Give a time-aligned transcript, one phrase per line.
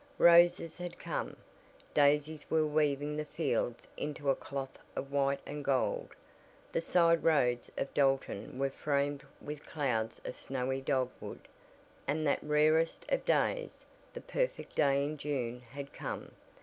[0.17, 1.37] Roses had come,
[1.93, 6.15] daisies were weaving the fields into a cloth of white and gold,
[6.71, 11.47] the side roads of Dalton were framed with clouds of snowy dogwood,
[12.07, 16.31] and that "rarest of days" the perfect day in June had come.